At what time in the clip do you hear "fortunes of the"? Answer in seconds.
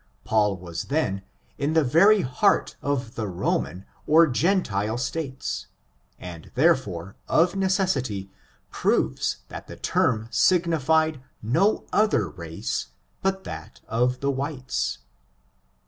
6.17-6.25